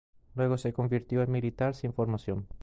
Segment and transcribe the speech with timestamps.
[0.33, 2.47] Luego se convirtió en militar sin formación.